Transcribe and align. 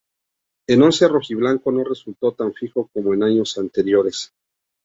En 0.67 0.81
once 0.81 1.07
rojiblanco 1.07 1.71
no 1.71 1.83
resultó 1.83 2.31
tan 2.31 2.55
fijo 2.55 2.89
como 2.91 3.13
en 3.13 3.21
años 3.21 3.55
anteriores. 3.59 4.33